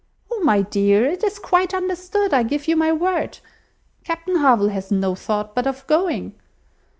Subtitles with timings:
[0.31, 0.39] "Oh!
[0.43, 3.37] my dear, it is quite understood, I give you my word.
[4.03, 6.33] Captain Harville has no thought but of going."